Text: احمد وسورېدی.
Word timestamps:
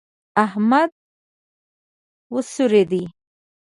احمد 0.45 0.91
وسورېدی. 2.33 3.03